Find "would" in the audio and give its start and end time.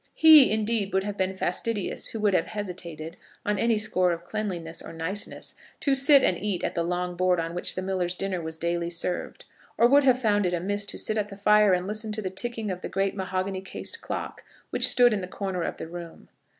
0.95-1.03, 2.21-2.33, 9.87-10.03